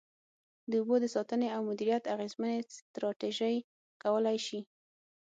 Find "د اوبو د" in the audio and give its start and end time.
0.69-1.05